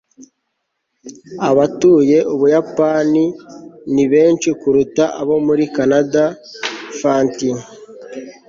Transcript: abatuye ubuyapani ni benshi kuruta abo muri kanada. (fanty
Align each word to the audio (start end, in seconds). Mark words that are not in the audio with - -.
abatuye 1.49 2.17
ubuyapani 2.33 3.25
ni 3.93 4.05
benshi 4.11 4.49
kuruta 4.61 5.05
abo 5.21 5.35
muri 5.47 5.63
kanada. 5.75 6.23
(fanty 6.99 7.49